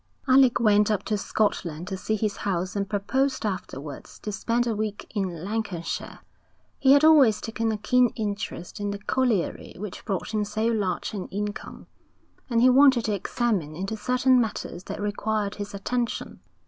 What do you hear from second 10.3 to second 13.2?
him so large an income, and he wanted to